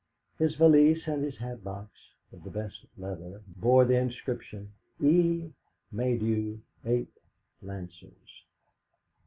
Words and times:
His 0.39 0.55
valise 0.55 1.05
and 1.05 1.31
hat 1.31 1.63
box, 1.63 1.91
of 2.33 2.43
the 2.43 2.49
best 2.49 2.87
leather, 2.97 3.39
bore 3.57 3.85
the 3.85 3.97
inscription, 3.99 4.71
"E. 4.99 5.51
Maydew, 5.91 6.57
8th 6.83 7.07
Lancers." 7.61 8.45